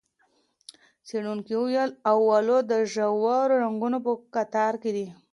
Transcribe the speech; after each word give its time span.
څېړونکو 1.07 1.51
وویل، 1.57 1.91
اولو 2.13 2.57
د 2.71 2.73
ژورو 2.93 3.53
رنګونو 3.63 3.97
په 4.05 4.11
کتار 4.35 4.73
کې 4.81 4.91
دی. 4.95 5.07